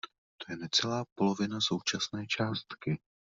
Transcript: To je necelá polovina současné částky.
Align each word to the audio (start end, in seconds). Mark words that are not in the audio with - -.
To 0.39 0.51
je 0.51 0.57
necelá 0.57 1.05
polovina 1.15 1.59
současné 1.61 2.25
částky. 2.27 2.99